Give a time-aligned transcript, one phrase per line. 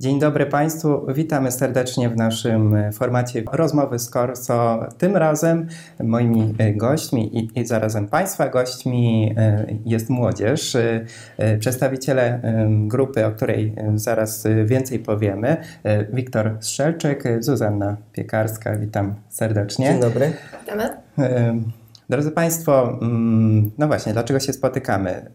[0.00, 4.86] Dzień dobry Państwu, witamy serdecznie w naszym e, formacie rozmowy z Corso.
[4.98, 5.66] Tym razem
[6.02, 10.76] moimi e, gośćmi i, i zarazem Państwa gośćmi e, jest młodzież,
[11.58, 12.40] przedstawiciele
[12.70, 15.56] grupy, o której zaraz więcej powiemy.
[16.12, 19.86] Wiktor Strzelczyk, Zuzanna Piekarska, witam serdecznie.
[19.86, 20.32] Dzień dobry.
[20.60, 20.88] Witamy.
[22.10, 25.30] Drodzy Państwo, mm, no właśnie, dlaczego się spotykamy?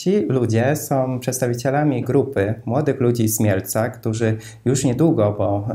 [0.00, 5.68] Ci ludzie są przedstawicielami grupy młodych ludzi z Mielca, którzy już niedługo, bo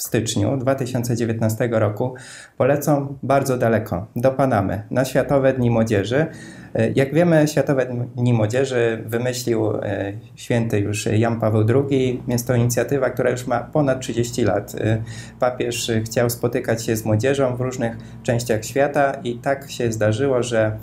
[0.00, 2.14] w styczniu 2019 roku
[2.56, 6.26] polecą bardzo daleko, do Panamy, na Światowe Dni Młodzieży.
[6.74, 7.86] E, Jak wiemy, Światowe
[8.16, 12.22] Dni Młodzieży wymyślił e, święty już Jan Paweł II.
[12.28, 14.74] Jest to inicjatywa, która już ma ponad 30 lat.
[14.74, 15.02] E,
[15.40, 20.76] Papież chciał spotykać się z młodzieżą w różnych częściach świata i tak się zdarzyło, że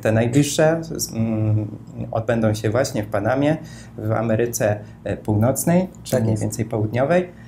[0.00, 0.80] te najbliższe
[1.14, 1.78] mm,
[2.10, 3.56] odbędą się właśnie w Panamie,
[3.98, 4.78] w Ameryce
[5.22, 7.43] Północnej, czy Tak mniej więcej południowej.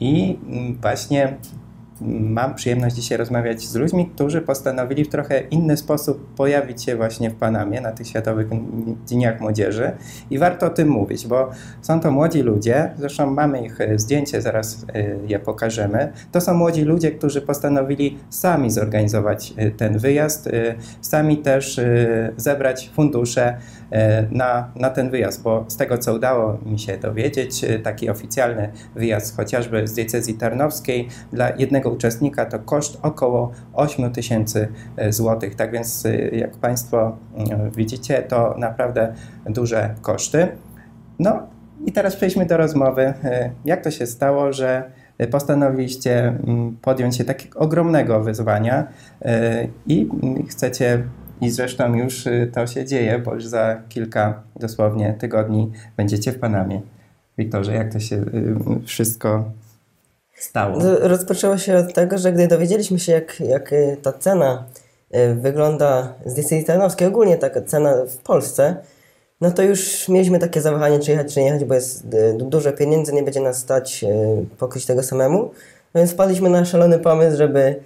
[0.00, 0.38] I
[0.82, 1.36] właśnie
[2.00, 7.30] mam przyjemność dzisiaj rozmawiać z ludźmi, którzy postanowili w trochę inny sposób pojawić się właśnie
[7.30, 8.48] w Panamie na tych Światowych
[9.08, 9.92] Dniach Młodzieży.
[10.30, 11.50] I warto o tym mówić, bo
[11.82, 16.12] są to młodzi ludzie, zresztą mamy ich e, zdjęcie, zaraz e, je pokażemy.
[16.32, 20.48] To są młodzi ludzie, którzy postanowili sami zorganizować e, ten wyjazd,
[21.00, 21.80] sami też
[22.36, 23.56] zebrać fundusze
[24.30, 29.36] na, na ten wyjazd, bo z tego co udało mi się dowiedzieć, taki oficjalny wyjazd
[29.36, 35.54] chociażby z diecezji tarnowskiej dla jednego uczestnika to koszt około 8 tysięcy e, złotych.
[35.54, 39.14] Tak więc e, jak Państwo mm, widzicie, to naprawdę
[39.46, 40.48] duże koszty.
[41.18, 41.42] No
[41.86, 43.02] i teraz przejdźmy do rozmowy.
[43.02, 44.90] E, Jak to się stało, że
[45.30, 48.86] postanowiliście mm, podjąć się takiego ogromnego wyzwania
[49.86, 51.02] i mm, chcecie,
[51.40, 56.80] i zresztą już to się dzieje, bo już za kilka dosłownie tygodni będziecie w Panamie.
[57.38, 58.24] Wiktorze, jak to się
[58.84, 59.44] wszystko
[60.42, 60.78] stało?
[61.00, 64.64] Rozpoczęło się od tego, że gdy dowiedzieliśmy się, jak, jak y, ta cena
[65.14, 68.76] y, wygląda z tarnowskiej, ogólnie taka cena w Polsce,
[69.40, 72.44] no to już mieliśmy takie zawahanie, czy jechać, czy nie jechać, bo jest y, du-
[72.44, 74.04] dużo pieniędzy, nie będzie nas stać
[74.58, 75.38] pokryć tego samemu.
[75.94, 77.80] No więc wpadliśmy na szalony pomysł, żeby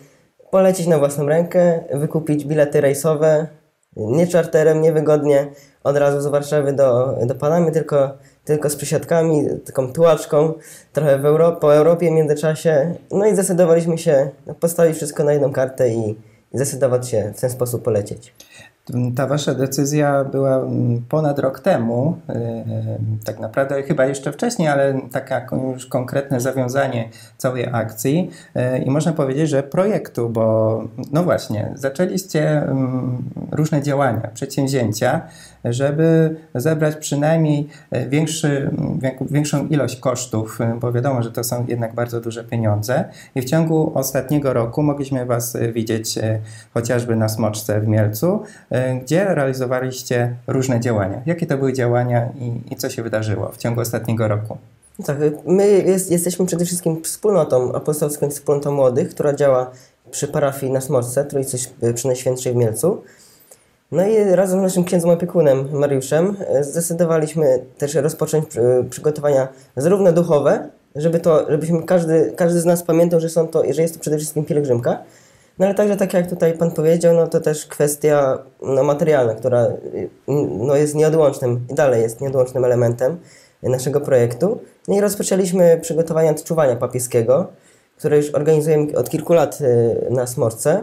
[0.51, 3.47] polecieć na własną rękę, wykupić bilety rejsowe,
[3.97, 5.47] nie czarterem, niewygodnie,
[5.85, 8.11] od razu z Warszawy do, do Panamy, tylko,
[8.45, 10.53] tylko z przysiadkami, taką tułaczką,
[10.93, 12.95] trochę w Euro, po Europie w międzyczasie.
[13.11, 16.17] No i zdecydowaliśmy się postawić wszystko na jedną kartę i,
[16.55, 18.35] zdecydować się w ten sposób polecieć.
[19.17, 22.35] Ta wasza decyzja była mm, ponad rok temu, yy,
[23.25, 27.09] tak naprawdę chyba jeszcze wcześniej, ale taka już konkretne zawiązanie
[27.39, 34.31] całej akcji yy, i można powiedzieć, że projektu, bo no właśnie, zaczęliście mm, różne działania,
[34.35, 35.23] przedsięwzięcia,
[35.65, 41.67] żeby zebrać przynajmniej e, większy, wiek- większą ilość kosztów, e, bo wiadomo, że to są
[41.69, 43.05] jednak bardzo duże pieniądze.
[43.35, 46.41] I w ciągu ostatniego roku mogliśmy Was e, widzieć e,
[46.75, 51.23] chociażby na Smoczce w Mielcu, e, gdzie realizowaliście różne działania.
[51.27, 54.59] Jakie to były działania i, i co się wydarzyło w ciągu ostatniego roku?
[55.07, 59.71] Tak, my jest, jesteśmy przede wszystkim wspólnotą, apostolską wspólnotą młodych, która działa
[60.11, 61.57] przy parafii na Smorce, Trójcy
[61.95, 63.03] Przenajświętszej w Mielcu.
[63.93, 70.13] No i razem z naszym księdzem opiekunem Mariuszem e, zdecydowaliśmy też rozpocząć e, przygotowania zarówno
[70.13, 74.01] duchowe, żeby to, żebyśmy każdy, każdy z nas pamiętał, że są to, że jest to
[74.01, 74.99] przede wszystkim pielgrzymka,
[75.59, 79.67] no ale także tak jak tutaj Pan powiedział, no to też kwestia no, materialna, która
[79.67, 80.09] y,
[80.49, 83.19] no, jest nieodłącznym i dalej jest nieodłącznym elementem
[83.63, 84.61] naszego projektu.
[84.89, 87.47] No i rozpoczęliśmy przygotowania odczuwania papieskiego,
[87.99, 90.83] które już organizujemy od kilku lat y, na Smorce.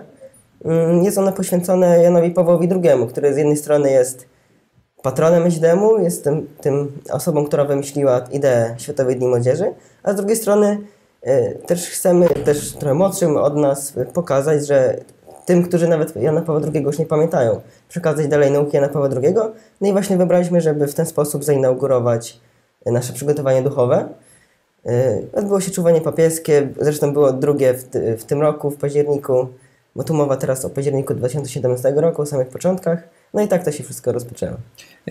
[0.66, 4.26] Mm, Jest ono poświęcone Janowi Pawłowi II, który z jednej strony jest
[5.04, 9.74] patronem SDM-u, jest tym, tym osobą, która wymyśliła ideę Światowych Dni Młodzieży,
[10.04, 10.78] a z drugiej strony
[11.66, 14.98] też chcemy, też trochę młodszym od nas pokazać, że
[15.46, 19.36] tym, którzy nawet Jana Pawła II już nie pamiętają, przekazać dalej nauki Jana Pawła II.
[19.82, 22.40] No i właśnie wybraliśmy, żeby w ten sposób zainaugurować
[22.86, 24.10] nasze przygotowanie duchowe.
[24.86, 27.84] Y, Odbyło się czuwanie papieskie, zresztą było drugie w,
[28.18, 29.48] w tym roku, w październiku,
[29.96, 33.04] bo tu mowa teraz o październiku 2017 roku, o samych początkach.
[33.34, 34.58] No i tak to się wszystko rozpoczęło.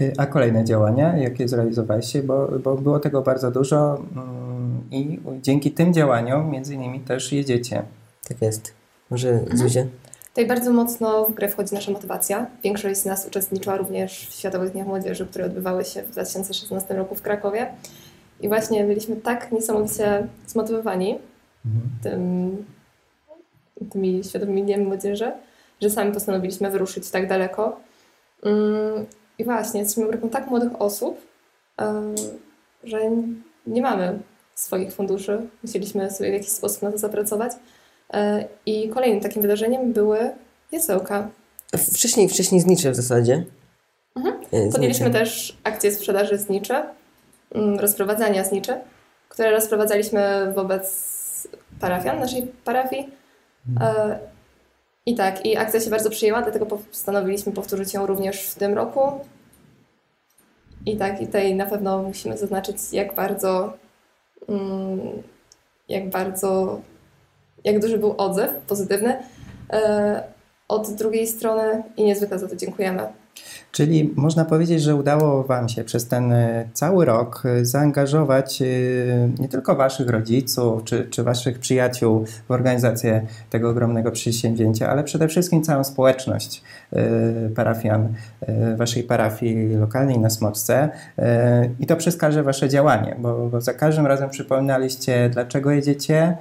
[0.01, 5.71] Y, A kolejne działania, jakie zrealizowaliście, bo, bo było tego bardzo dużo mm, i dzięki
[5.71, 7.83] tym działaniom między innymi też jedziecie.
[8.29, 8.75] Tak jest.
[9.11, 9.87] Może Zuzie?
[10.29, 12.47] Tutaj bardzo mocno w grę wchodzi nasza motywacja.
[12.65, 17.15] Większość z nas uczestniczyła również w Światowych Dniach Młodzieży, które odbywały się w 2016 roku
[17.15, 17.67] w Krakowie.
[18.41, 21.19] I właśnie byliśmy tak niesamowicie zmotywowani
[22.03, 22.57] tym,
[23.93, 25.33] tymi Światowymi Dniami Młodzieży,
[25.83, 27.81] że sami postanowiliśmy wyruszyć tak daleko.
[29.39, 31.21] I właśnie, jesteśmy grupą tak młodych osób,
[32.85, 32.99] że
[33.67, 34.19] nie mamy
[34.55, 35.49] swoich funduszy.
[35.63, 37.53] Musieliśmy sobie w jakiś sposób na to zapracować.
[38.13, 40.31] E, I kolejnym takim wydarzeniem były
[40.73, 41.29] jasełka.
[41.95, 43.45] Wcześniej, wcześniej znicze w zasadzie.
[44.17, 44.37] Mhm.
[44.53, 45.19] E, Podjęliśmy znicze.
[45.19, 46.75] też akcję sprzedaży zniczy,
[47.55, 48.75] mm, rozprowadzania zniczy,
[49.29, 51.49] które rozprowadzaliśmy wobec
[51.81, 53.09] parafian naszej parafii.
[53.81, 54.19] E,
[55.11, 59.01] I tak, i akcja się bardzo przyjęła, dlatego postanowiliśmy powtórzyć ją również w tym roku.
[60.87, 63.73] I tak, i tutaj na pewno musimy zaznaczyć, jak bardzo,
[64.49, 65.01] mm,
[65.89, 66.81] jak bardzo,
[67.65, 69.23] jak duży był odzew pozytywny
[69.73, 70.23] e,
[70.69, 73.13] od drugiej strony i niezwykle za to dziękujemy.
[73.73, 78.67] Czyli można powiedzieć, że udało Wam się przez ten e, cały rok e, zaangażować e,
[79.39, 85.29] nie tylko Waszych rodziców czy, czy Waszych przyjaciół w organizację tego ogromnego przedsięwzięcia, ale przede
[85.29, 86.63] wszystkim całą społeczność
[87.57, 88.15] parafian
[88.77, 90.89] Waszej parafii lokalnej na Smoczce.
[91.81, 96.37] I to przez każde Wasze działanie, bo, bo za każdym razem przypominaliście, dlaczego jedziecie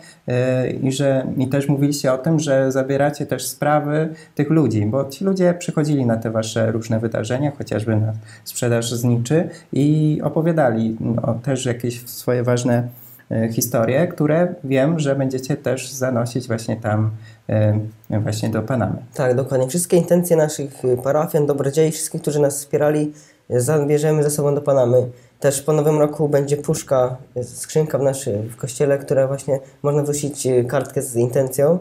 [0.82, 5.26] i że i też mówiliście o tym, że zabieracie też sprawy tych ludzi, bo ci
[5.26, 8.14] ludzie przychodzili na te Wasze różne wydarzenia, chociażby na
[8.44, 12.88] sprzedaż zniczy i opowiadali no, też jakieś swoje ważne
[13.32, 17.12] e, historie, które wiem, że będziecie też zanosić właśnie tam,
[17.50, 17.80] e,
[18.20, 18.96] właśnie do Panamy.
[19.14, 19.68] Tak, dokładnie.
[19.68, 23.14] Wszystkie intencje naszych y, parafian, dobrodziei, wszystkich, którzy nas wspierali,
[23.52, 25.08] y, zabierzemy ze sobą do Panamy.
[25.40, 30.04] Też po nowym roku będzie puszka, y, skrzynka w naszym w kościele, która właśnie można
[30.04, 31.80] wrzucić kartkę z intencją.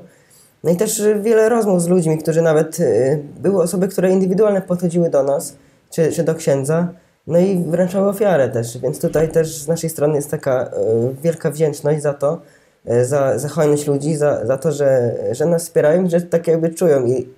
[0.64, 4.60] No i też y, wiele rozmów z ludźmi, którzy nawet y, były osoby, które indywidualnie
[4.60, 5.56] podchodziły do nas,
[5.90, 6.88] czy, czy do księdza,
[7.26, 8.78] no i wręczały ofiarę też.
[8.78, 10.68] Więc tutaj też z naszej strony jest taka y,
[11.22, 12.40] wielka wdzięczność za to,
[13.02, 17.06] za, za hojność ludzi, za, za to, że, że nas wspierają, że tak jakby czują
[17.06, 17.28] i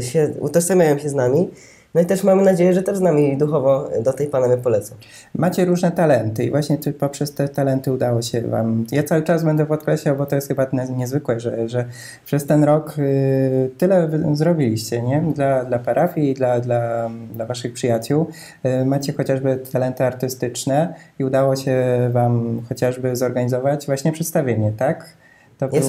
[0.00, 1.50] się, utożsamiają się z nami.
[1.94, 4.94] No i też mamy nadzieję, że też z nami duchowo do tej Panamy polecą.
[5.34, 8.86] Macie różne talenty i właśnie poprzez te talenty udało się Wam.
[8.92, 11.84] Ja cały czas będę podkreślał, bo to jest chyba nie- niezwykłe, że, że
[12.24, 15.20] przez ten rok y, tyle zrobiliście nie?
[15.34, 18.26] Dla, dla parafii i dla, dla, dla Waszych przyjaciół.
[18.66, 25.04] Y, macie chociażby talenty artystyczne i udało się Wam chociażby zorganizować właśnie przedstawienie, tak?
[25.58, 25.80] To było,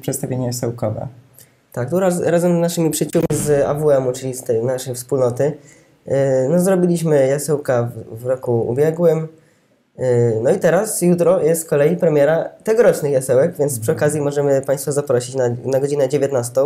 [0.00, 1.06] Przedstawienie jasełkowe.
[1.72, 5.52] Tak, tu raz, razem z naszymi przyjaciółmi z AWM-u, czyli z tej naszej wspólnoty,
[6.06, 6.14] yy,
[6.48, 9.28] no zrobiliśmy jasełka w, w roku ubiegłym.
[9.98, 10.04] Yy,
[10.42, 14.92] No i teraz, jutro jest z kolei premiera tegorocznych jasełek, więc przy okazji możemy Państwa
[14.92, 16.60] zaprosić na, na godzinę 19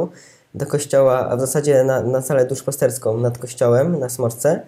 [0.55, 4.61] do kościoła, a w zasadzie na, na salę duszpasterską nad kościołem na Smoczce.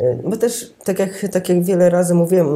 [0.00, 2.48] Yy, Bo też, tak jak, tak jak wiele razy mówiłem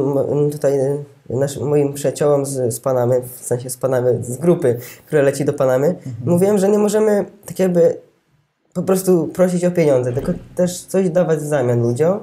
[0.51, 5.21] tutaj y, naszym, moim przyjaciołom z, z Panamy, w sensie z Panamy, z grupy, która
[5.21, 5.95] leci do Panamy,
[6.25, 7.97] mówiłem, że nie możemy tak jakby
[8.73, 12.19] po prostu prosić o pieniądze, tylko też coś dawać w zamian ludziom.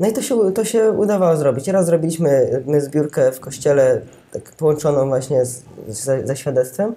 [0.00, 1.68] No i to się, to się udawało zrobić.
[1.68, 4.00] Raz zrobiliśmy my zbiórkę w kościele,
[4.32, 6.94] tak połączoną właśnie z, z, ze świadectwem,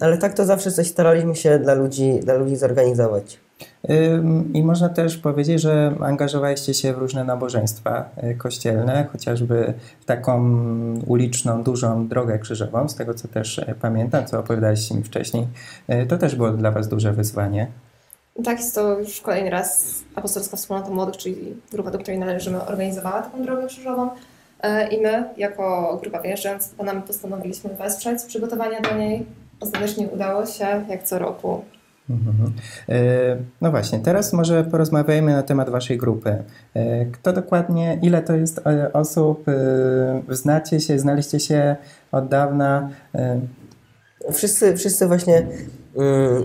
[0.00, 3.40] ale tak to zawsze coś staraliśmy się dla ludzi, dla ludzi zorganizować.
[4.54, 10.42] I można też powiedzieć, że angażowaliście się w różne nabożeństwa y, kościelne, chociażby w taką
[11.06, 15.46] uliczną, dużą drogę krzyżową, z tego co też y, pamiętam, co opowiadaliście mi wcześniej.
[15.90, 17.66] Y, To też było dla Was duże wyzwanie.
[18.44, 23.22] Tak, jest to już kolejny raz Apostolska Wspólnota Młodych, czyli grupa, do której należymy, organizowała
[23.22, 24.10] taką drogę krzyżową.
[24.62, 29.26] E, I my, jako grupa wyjeżdżająca do Panamy, postanowiliśmy wesprzeć przygotowania do niej.
[29.60, 31.64] Ostatecznie udało się, jak co roku.
[32.10, 32.52] Mhm.
[32.88, 36.30] Y, No właśnie, teraz może porozmawiajmy na temat Waszej grupy.
[36.76, 39.44] Y, Kto dokładnie, ile to jest y, osób,
[40.28, 41.76] znacie się, znaliście się
[42.12, 42.90] od dawna?
[44.32, 45.46] Wszyscy, wszyscy właśnie
[45.96, 46.44] mm,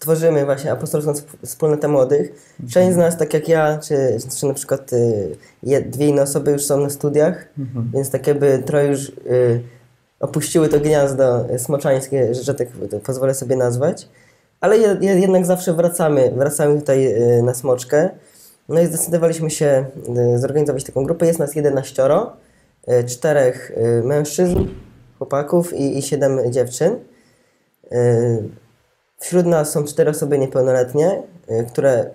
[0.00, 2.54] tworzymy właśnie apostolską Sp- wspólnotę młodych.
[2.70, 5.36] Część z nas, tak jak ja, czy, czy na przykład y,
[5.86, 7.90] dwie inne osoby już są na studiach, Mhm.
[7.94, 9.60] więc tak jakby trochę już y,
[10.20, 12.68] opuściły to gniazdo smoczańskie, że, tak
[13.04, 14.08] pozwolę sobie nazwać.
[14.60, 17.06] Ale je, je, jednak zawsze wracamy, wracamy tutaj
[17.38, 18.10] y, na smoczkę.
[18.68, 19.84] No i zdecydowaliśmy się
[20.34, 21.26] y, zorganizować taką grupę.
[21.26, 22.08] Jest nas 11,
[22.88, 23.72] y, czterech
[24.04, 24.64] mężczyzn,
[25.18, 26.98] chłopaków i, i siedem dziewczyn.
[29.18, 31.22] Wśród nas są cztery osoby niepełnoletnie,
[31.68, 32.10] które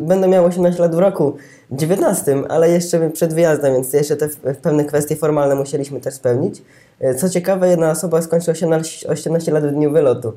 [0.00, 1.36] będą miały 18 lat w roku
[1.70, 4.28] 19, ale jeszcze przed wyjazdem, więc jeszcze te
[4.62, 6.62] pewne kwestie formalne musieliśmy też spełnić.
[7.04, 10.32] Y, Co ciekawe, jedna osoba skończy 18, 18 lat w dniu wylotu.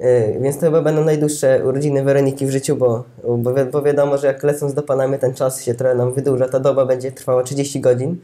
[0.00, 3.04] Y, Więc to chyba będą najdłuższe urodziny Weroniki w życiu, bo,
[3.38, 6.48] bo, wi- bo wiadomo, że jak lecąc do Panamy, ten czas się trochę nam wydłuża.
[6.48, 8.16] Ta doba będzie trwała 30 godzin,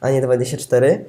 [0.00, 1.04] a nie 24.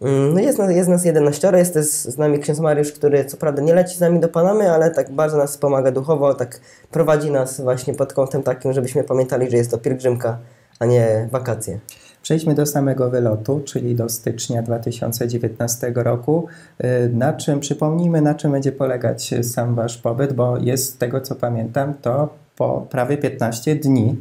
[0.00, 3.36] Mm, No jest, nas, jest nas 11, jest też z nami ksiądz Mariusz, który co
[3.36, 6.60] prawda nie leci z nami do Panamy, ale tak bardzo nas pomaga duchowo, tak
[6.90, 10.38] prowadzi nas właśnie pod kątem takim, żebyśmy pamiętali, że jest to pielgrzymka,
[10.78, 11.78] a nie wakacje.
[12.22, 16.46] Przejdźmy do samego wylotu, czyli do stycznia 2019 roku.
[16.84, 21.20] Y, Na czym, przypomnijmy, na czym będzie polegać sam Wasz pobyt, bo jest z tego
[21.20, 24.16] co pamiętam, to po prawie 15 dni,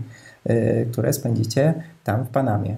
[0.49, 2.77] y, które spędzicie tam w Panamie.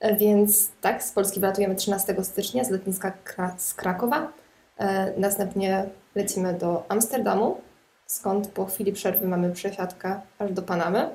[0.00, 4.32] E, Więc tak, z Polski wylatujemy 13 stycznia z lotniska Kra- z Krakowa.
[4.78, 5.84] E, Następnie
[6.14, 7.60] lecimy do Amsterdamu,
[8.06, 11.08] skąd po chwili przerwy mamy przesiadkę aż do Panamy.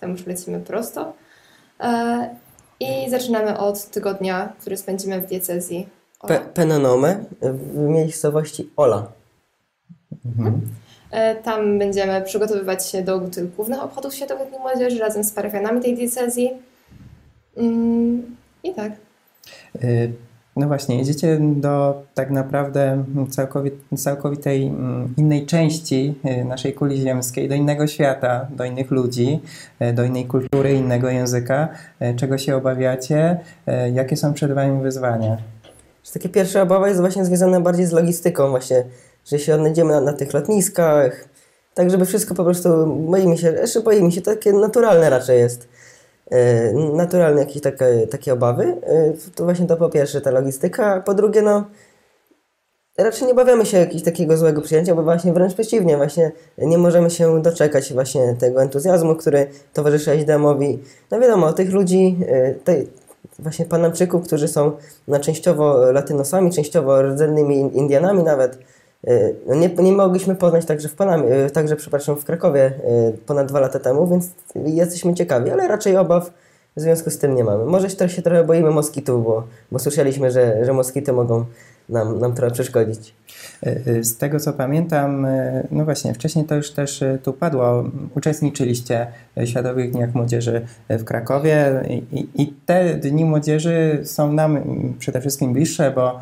[0.00, 1.12] Tam już lecimy prosto.
[1.80, 2.36] E,
[2.80, 5.88] I zaczynamy od tygodnia, który spędzimy w diecezji.
[6.28, 9.06] Pe Penonome w miejscowości Ola.
[11.10, 13.20] E, Tam będziemy przygotowywać się do
[13.56, 16.50] głównych obchodów Światowych Dni Młodzieży razem z parafianami tej diecezji.
[17.58, 18.22] Mm,
[18.64, 18.92] I tak.
[19.84, 20.12] Y,
[20.56, 27.48] No właśnie, jedziecie do tak naprawdę całkowi- całkowitej mm, innej części y, naszej kuli ziemskiej,
[27.48, 29.40] do innego świata, do innych ludzi,
[29.82, 31.68] y, do innej kultury, innego języka.
[32.16, 33.38] Czego się obawiacie?
[33.92, 35.36] Jakie są przed Wami wyzwania?
[36.12, 38.84] Takie pierwsza obawa jest właśnie związana bardziej z logistyką właśnie,
[39.26, 41.28] że się odnajdziemy na, na tych lotniskach,
[41.74, 45.68] tak żeby wszystko po prostu, boimy się, jeszcze boimy się, takie naturalne raczej jest.
[46.30, 48.76] E, naturalne jakieś takie, takie obawy.
[48.82, 51.64] E, to właśnie to po pierwsze ta logistyka, a po drugie no
[52.98, 57.10] raczej nie obawiamy się jakiegoś takiego złego przyjęcia, bo właśnie wręcz przeciwnie, właśnie nie możemy
[57.10, 60.78] się doczekać właśnie tego entuzjazmu, który towarzyszy SDM-owi.
[61.10, 62.88] No wiadomo, tych ludzi, e, tej,
[63.38, 64.72] właśnie Panamczyków, którzy są
[65.08, 68.58] no, częściowo latynosami, częściowo rdzennymi In- Indianami nawet.
[69.46, 72.72] No Nie, nie mogliśmy poznać także w Panamie, e, także przepraszam w Krakowie e,
[73.26, 74.30] ponad dwa lata temu, więc
[74.66, 76.30] jesteśmy ciekawi, ale raczej obaw
[76.76, 77.64] w związku z tym nie mamy.
[77.64, 81.44] Może się trochę boimy moskitów, bo, bo słyszeliśmy, że, że moskity mogą
[81.88, 83.14] nam, nam trochę przeszkodzić.
[83.66, 87.32] Y, y, Z tego co pamiętam, y, no właśnie, wcześniej to już też y, tu
[87.32, 87.84] padło,
[88.16, 94.94] uczestniczyliście w Światowych Dniach Młodzieży w Krakowie i, i- te Dni Młodzieży są nam mm,
[94.98, 96.20] przede wszystkim bliższe, bo y,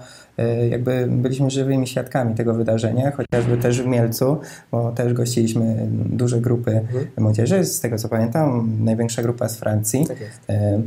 [0.71, 4.41] jakby byliśmy żywymi świadkami tego wydarzenia, chociażby też w Mielcu,
[4.71, 6.81] bo też gościliśmy duże grupy
[7.19, 10.07] młodzieży, z tego co pamiętam, największa grupa z Francji.
[10.07, 10.17] Tak.
[10.49, 10.83] E,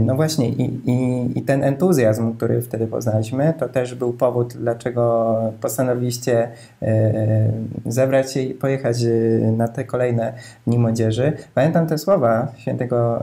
[0.00, 5.36] No właśnie, i, i, i ten entuzjazm, który wtedy poznaliśmy, to też był powód, dlaczego
[5.60, 6.48] postanowiliście
[6.82, 7.52] e,
[7.86, 9.08] zebrać się i pojechać e,
[9.52, 10.32] na te kolejne
[10.66, 11.32] Dni Młodzieży.
[11.54, 13.22] Pamiętam te słowa świętego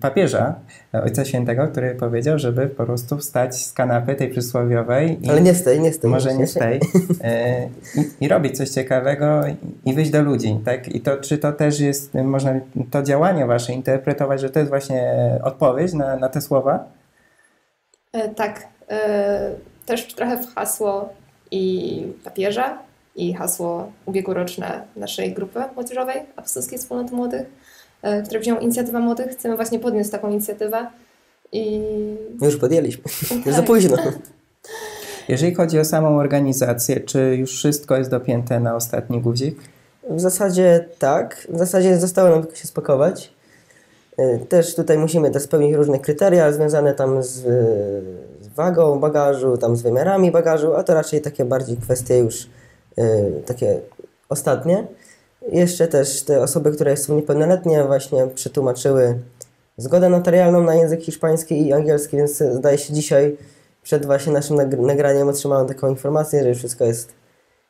[0.00, 0.54] papieża,
[0.92, 5.54] Ojca Świętego, który powiedział, żeby po prostu wstać z kanapy tej przysłowiowej i Ale nie
[5.54, 6.10] z tej, nie z tej.
[6.10, 6.80] może nie z tej
[7.24, 9.40] e, i, i robić coś ciekawego
[9.84, 10.88] i, wyjść do ludzi, tak?
[10.88, 15.02] I to, czy to też jest, można to działanie wasze interpretować, że to jest właśnie
[15.02, 15.38] e,
[15.88, 16.84] odpowiedź na, na te słowa?
[18.12, 19.50] E, Tak, e,
[19.86, 21.08] też trochę w hasło
[21.50, 22.78] i papieża,
[23.16, 27.46] i hasło ubiegłoroczne naszej grupy młodzieżowej Apostolskiej Wspólnoty Młodych,
[28.02, 29.30] e, która wzięła inicjatywę młodych.
[29.32, 30.86] Chcemy właśnie podnieść taką inicjatywę
[31.52, 31.80] i
[32.42, 33.04] Już podjęliśmy.
[33.46, 33.66] Już za Tak.
[33.66, 33.96] późno.
[35.28, 39.58] Jeżeli chodzi o samą organizację, czy już wszystko jest dopięte na ostatni guzik?
[40.10, 41.46] W zasadzie tak.
[41.50, 43.32] W zasadzie zostało nam tylko się spakować.
[44.20, 47.42] Y, Też tutaj musimy też spełnić różne kryteria związane tam z, y,
[48.40, 52.44] z wagą bagażu, tam z wymiarami bagażu, a to raczej takie bardziej kwestie już
[52.98, 53.80] y, takie
[54.28, 54.86] ostatnie.
[55.52, 59.18] Jeszcze też te osoby, które są niepełnoletnie właśnie przetłumaczyły
[59.76, 63.36] zgodę notarialną na język hiszpański i angielski, więc zdaje się dzisiaj
[63.82, 67.18] przed właśnie naszym nagr- nagraniem otrzymałem taką informację, że wszystko jest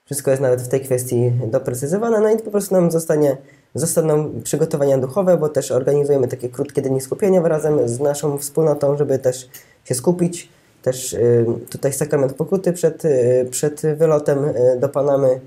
[0.04, 3.36] wszystko jest nawet w tej kwestii doprecyzowane, no i po prostu nam zostanie,
[3.78, 9.18] zostaną przygotowania duchowe, bo też organizujemy takie krótkie dni skupienia razem z naszą wspólnotą, żeby
[9.18, 9.48] też
[9.84, 10.48] się skupić.
[10.82, 15.40] Też y, tutaj sakrament pokuty przed, y, przed wylotem y, do Panamy,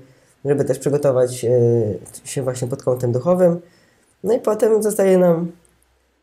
[0.44, 1.46] żeby też przygotować
[2.24, 3.60] się właśnie pod kątem duchowym.
[4.24, 5.52] No i potem zostaje nam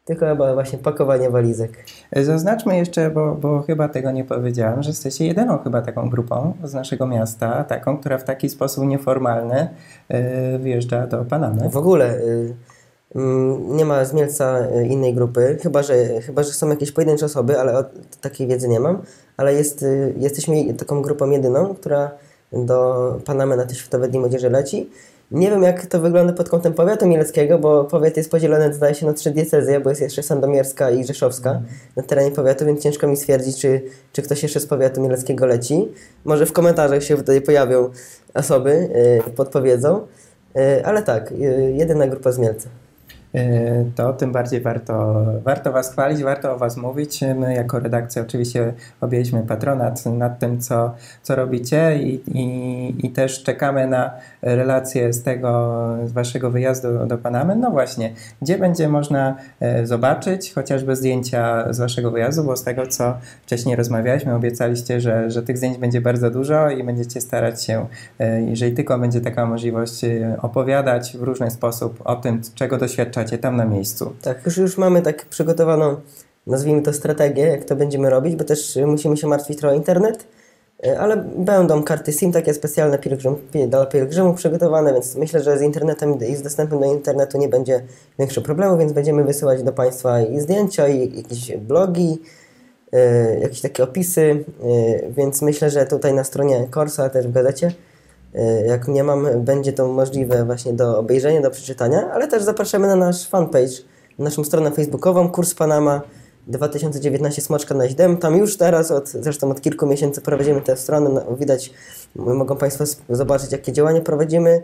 [0.09, 1.85] tylko chyba właśnie pakowanie walizek.
[2.11, 6.53] E, Zaznaczmy jeszcze, bo, bo chyba tego nie powiedziałem, że jesteście jedyną chyba taką grupą
[6.63, 9.69] z naszego miasta, taką, która w taki sposób nieformalny
[10.09, 11.69] e, wjeżdża do Panamy.
[11.69, 12.53] W ogóle y,
[13.15, 17.59] mm, nie ma z Mielca innej grupy, chyba że, chyba że są jakieś pojedyncze osoby,
[17.59, 17.83] ale o,
[18.21, 19.01] takiej wiedzy nie mam.
[19.37, 19.85] Ale jest,
[20.17, 22.11] jesteśmy taką grupą jedyną, która
[22.53, 24.89] do Panamy na te Światowe Dni Młodzieży leci.
[25.31, 29.05] Nie wiem, jak to wygląda pod kątem powiatu mieleckiego, bo powiat jest podzielony, zdaje się,
[29.05, 31.61] na trzy diecezje, bo jest jeszcze Sandomierska i Rzeszowska
[31.95, 33.81] na terenie powiatu, więc ciężko mi stwierdzić, czy,
[34.13, 35.87] czy ktoś jeszcze z powiatu mieleckiego leci.
[36.25, 37.89] Może w komentarzach się tutaj pojawią
[38.33, 38.89] osoby,
[39.27, 40.07] y, podpowiedzą.
[40.57, 41.35] Y, ale tak, y,
[41.75, 42.69] jedyna grupa z Mielca.
[43.35, 47.21] E, to tym bardziej warto, warto Was chwalić, warto o Was mówić.
[47.35, 53.43] My jako redakcja oczywiście objęliśmy patronat nad tym, co, co robicie i, i, i też
[53.43, 57.55] czekamy na relacje z tego, z Waszego wyjazdu do Panamy.
[57.55, 62.87] No właśnie, gdzie będzie można e, zobaczyć chociażby zdjęcia z Waszego wyjazdu, bo z tego,
[62.87, 67.87] co wcześniej rozmawialiśmy, obiecaliście, że, że tych zdjęć będzie bardzo dużo i będziecie starać się,
[68.19, 70.05] e, jeżeli tylko będzie taka możliwość,
[70.41, 74.13] opowiadać w różny sposób o tym, czego doświadczacie tam na miejscu.
[74.21, 75.95] Tak, już, już mamy tak przygotowaną,
[76.47, 80.27] nazwijmy to strategię, jak to będziemy robić, bo też y, musimy się martwić trochę internet,
[80.85, 85.57] y, ale będą karty SIM takie specjalne pielgrzym, pi- dla pielgrzymów przygotowane, więc myślę, że
[85.57, 87.83] z internetem i z dostępem do internetu nie będzie
[88.19, 92.21] większego problemu, więc będziemy wysyłać do Państwa i zdjęcia, i jakieś blogi,
[92.93, 94.45] y, jakieś takie opisy,
[95.09, 97.71] więc myślę, że tutaj na stronie Corsa, też w gazecie,
[98.67, 102.95] jak nie mam, będzie to możliwe właśnie do obejrzenia, do przeczytania, ale też zapraszamy na
[102.95, 103.81] nasz fanpage,
[104.19, 106.01] na naszą stronę facebookową, Kurs Panama
[106.47, 108.17] 2019 Smoczka na Źdem.
[108.17, 111.73] Tam już teraz, od, zresztą od kilku miesięcy prowadzimy tę stronę, no, widać,
[112.15, 114.63] mogą Państwo zobaczyć, jakie działania prowadzimy.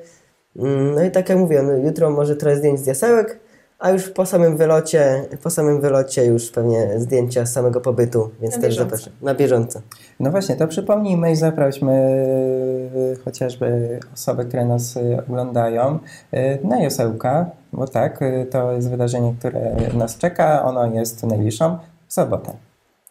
[0.56, 3.40] Mm, No i tak jak mówię, no, jutro może trochę zdjęć z jasełek,
[3.80, 8.56] a już po samym wylocie, po samym wylocie już pewnie zdjęcia z samego pobytu, więc
[8.56, 8.96] Na też bieżąco.
[8.98, 9.14] zapraszam.
[9.22, 9.82] Na bieżąco.
[10.20, 16.00] No właśnie, to przypomnijmy i zaprośmy e, chociażby osoby, które nas e, oglądają
[16.32, 18.20] e, na Josełka, bo tak,
[18.52, 20.64] to jest wydarzenie, które nas czeka.
[20.66, 21.78] Ono jest w najbliższą
[22.08, 22.54] sobotę,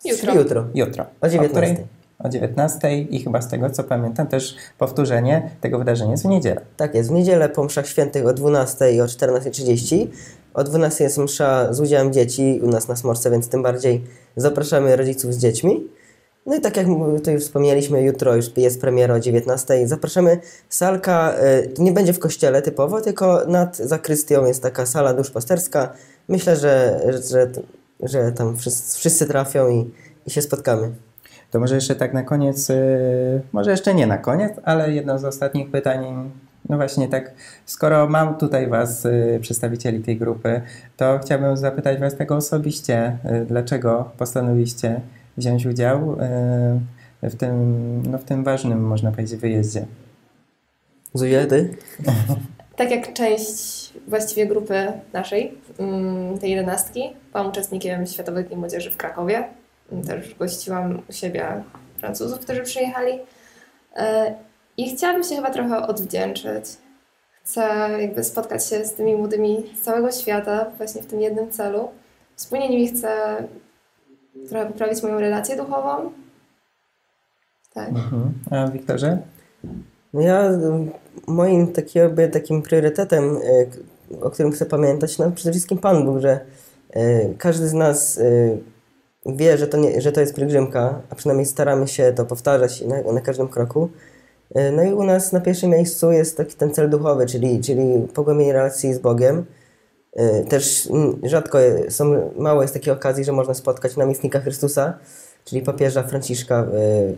[0.04, 0.34] Jutro.
[0.34, 0.64] Jutro.
[0.74, 1.04] jutro.
[1.20, 1.48] O 19:00.
[1.48, 1.76] której?
[2.18, 6.60] O 19 i chyba z tego co pamiętam też powtórzenie tego wydarzenia jest w niedzielę.
[6.76, 10.06] Tak jest, w niedzielę po mszach świętych o 12 i o 14.30.
[10.54, 14.04] O 12 jest msza z udziałem dzieci u nas na Smorce, więc tym bardziej
[14.36, 15.88] zapraszamy rodziców z dziećmi.
[16.46, 16.86] No i tak jak
[17.24, 19.88] tu już wspomnieliśmy, jutro już jest premiera o 19.
[19.88, 20.40] Zapraszamy.
[20.68, 21.34] Salka
[21.78, 25.92] y, nie będzie w kościele typowo, tylko nad zakrystią jest taka sala duszpasterska.
[26.28, 27.50] Myślę, że, że,
[28.00, 29.90] że tam wszyscy, wszyscy trafią i,
[30.26, 30.90] i się spotkamy.
[31.54, 32.76] To może jeszcze tak na koniec, e,
[33.52, 36.30] może jeszcze nie na koniec, ale jedno z ostatnich pytań.
[36.68, 37.32] No właśnie tak,
[37.66, 40.60] skoro mam tutaj Was, e, przedstawicieli tej grupy,
[40.96, 45.00] to chciałbym zapytać Was tego osobiście, e, dlaczego postanowiliście
[45.36, 46.16] wziąć udział
[47.22, 49.86] w tym, no w tym ważnym, można powiedzieć, wyjeździe.
[51.48, 51.76] Ty?
[52.76, 58.96] Tak jak część właściwie grupy naszej, mm, tej jedenastki, byłam uczestnikiem Światowych Dni Młodzieży w
[58.96, 59.44] Krakowie.
[60.06, 61.62] Też gościłam u siebie
[61.98, 63.18] Francuzów, którzy przyjechali.
[63.96, 64.34] E,
[64.76, 66.64] I chciałabym się chyba trochę odwdzięczyć.
[67.44, 67.62] Chcę
[68.00, 71.88] jakby spotkać się z tymi młodymi z całego świata właśnie w tym jednym celu.
[72.36, 73.08] Wspólnie nimi chcę
[74.48, 76.12] trochę poprawić moją relację duchową.
[77.74, 77.88] Tak.
[77.88, 78.32] Mhm.
[78.50, 79.18] A Wiktorze?
[80.14, 80.50] No ja
[81.26, 83.38] moim taki, jakby, takim priorytetem,
[83.70, 83.78] k-
[84.26, 86.40] o którym chcę pamiętać, no przede wszystkim Pan Bóg, że
[86.96, 88.20] y, każdy z nas
[89.26, 93.12] wie, że to, nie, że to jest pielgrzymka, a przynajmniej staramy się to powtarzać na,
[93.12, 93.88] na każdym kroku.
[94.58, 98.08] Y, No i u nas na pierwszym miejscu jest taki ten cel duchowy, czyli, czyli
[98.14, 99.44] pogłębienie relacji z Bogiem.
[100.20, 100.88] Y, Też
[101.22, 101.58] rzadko
[101.88, 104.98] są, mało jest takiej okazji, że można spotkać namiestnika Chrystusa,
[105.44, 107.16] czyli papieża Franciszka y,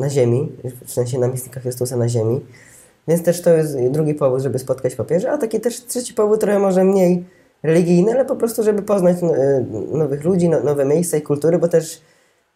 [0.00, 0.52] na ziemi,
[0.84, 2.40] w sensie namiestnika Chrystusa na ziemi.
[3.08, 6.58] Więc też to jest drugi powód, żeby spotkać papieża, a taki też trzeci powód, trochę
[6.58, 7.24] może mniej
[7.62, 11.58] religijny, ale po prostu, żeby poznać no, y, nowych ludzi, no, nowe miejsca i kultury,
[11.58, 12.02] bo też,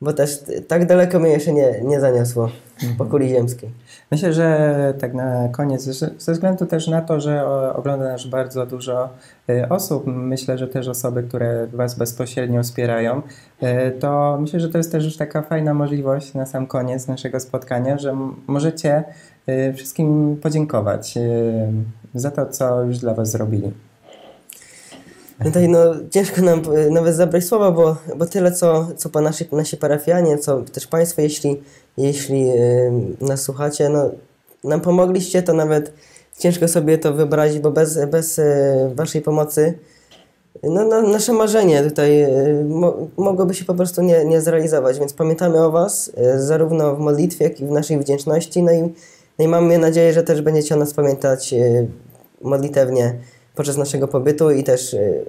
[0.00, 2.50] bo też tak daleko mnie jeszcze nie, nie zaniosło
[2.98, 3.70] po kuli ziemskiej.
[4.10, 5.82] Myślę, że tak na koniec,
[6.18, 9.08] ze względu też na to, że ogląda nas bardzo dużo
[9.50, 13.22] y, osób, myślę, że też osoby, które Was bezpośrednio wspierają,
[13.62, 17.40] y, to myślę, że to jest też już taka fajna możliwość na sam koniec naszego
[17.40, 18.16] spotkania, że
[18.46, 19.04] możecie
[19.74, 21.14] wszystkim podziękować
[22.14, 23.72] za to, co już dla Was zrobili.
[25.44, 25.78] Tutaj no,
[26.10, 30.38] ciężko nam y, nawet zabrać słowa, bo, bo tyle, co, co po nasi, nasi parafianie,
[30.38, 31.62] co też Państwo, jeśli,
[31.96, 34.10] jeśli y, nas słuchacie, no,
[34.64, 35.92] nam pomogliście, to nawet
[36.38, 38.44] ciężko sobie to wyobrazić, bo bez, bez y,
[38.94, 39.78] Waszej pomocy
[40.62, 42.26] no, no, nasze marzenie tutaj
[42.64, 47.44] mo, mogłoby się po prostu nie, nie zrealizować, więc pamiętamy o Was, zarówno w modlitwie,
[47.44, 48.80] jak i w naszej wdzięczności, no i,
[49.38, 51.54] no i mamy nadzieję, że też będziecie o nas pamiętać
[52.42, 53.14] modlitewnie
[53.56, 55.24] podczas naszego pobytu i też y,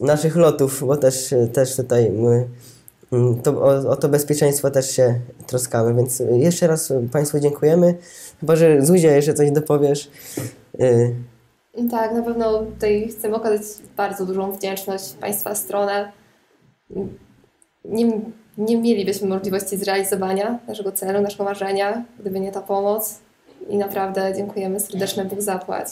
[0.00, 2.48] naszych lotów, bo też, też tutaj my
[3.12, 7.94] mm, to, o, o to bezpieczeństwo też się troskamy, więc y, jeszcze raz Państwu dziękujemy.
[8.40, 10.10] Chyba, że Zuzia jeszcze coś dopowiesz.
[10.80, 11.14] Y,
[11.90, 13.62] Tak, na pewno tutaj chcemy okazać
[13.96, 16.12] bardzo dużą wdzięczność Państwa stronę.
[17.84, 18.20] Nie,
[18.58, 23.18] nie mielibyśmy możliwości zrealizowania naszego celu, naszego marzenia, gdyby nie ta pomoc.
[23.68, 25.88] I naprawdę dziękujemy serdeczne Bóg zapłać.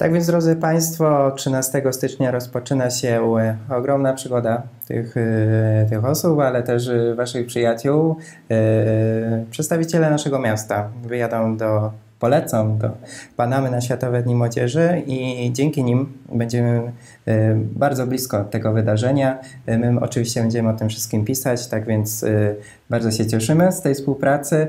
[0.00, 6.40] Tak więc, drodzy Państwo, 13 stycznia rozpoczyna się e, ogromna przygoda tych, e, tych osób,
[6.40, 8.16] ale też e, Waszych przyjaciół.
[9.50, 12.90] Przedstawiciele naszego miasta wyjadą do polecą do
[13.36, 16.92] Panamy na Światowe Dni Młodzieży i dzięki nim będziemy
[17.26, 19.38] e, bardzo blisko tego wydarzenia.
[19.66, 22.54] E, My oczywiście będziemy o tym wszystkim pisać, tak więc e,
[22.90, 24.68] bardzo się cieszymy z tej współpracy.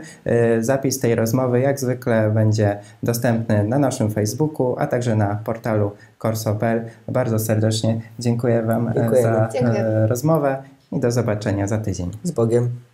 [0.59, 6.85] Zapis tej rozmowy jak zwykle będzie dostępny na naszym Facebooku, a także na portalu corso.pl.
[7.07, 9.21] Bardzo serdecznie dziękuję Wam Dziękujemy.
[9.21, 10.07] za Dziękuję.
[10.07, 12.11] rozmowę i do zobaczenia za tydzień.
[12.23, 12.90] Z Bogiem.